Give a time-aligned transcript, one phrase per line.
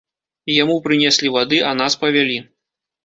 [0.53, 2.39] Яму прынеслі вады, а нас павялі.